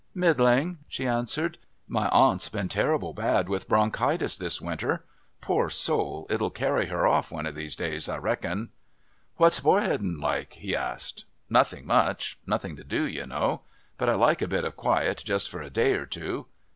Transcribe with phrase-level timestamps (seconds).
[0.15, 1.59] "Middling," she answered.
[1.87, 5.05] "My aunt's been terrible bad with bronchitis this winter.
[5.41, 8.71] Poor soul, it'll carry her off one of these days, I reckon."
[9.35, 11.25] "What's Borheddon like?" he asked.
[11.51, 12.39] "Nothing much.
[12.47, 13.61] Nothing to do, you know.
[13.99, 16.47] But I like a bit of quiet just for a day or two.